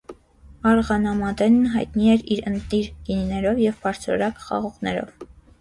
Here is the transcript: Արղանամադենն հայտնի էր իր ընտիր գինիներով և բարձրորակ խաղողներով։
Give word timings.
Արղանամադենն 0.69 1.67
հայտնի 1.75 2.09
էր 2.15 2.25
իր 2.37 2.41
ընտիր 2.53 2.89
գինիներով 3.11 3.63
և 3.67 3.79
բարձրորակ 3.85 4.45
խաղողներով։ 4.49 5.25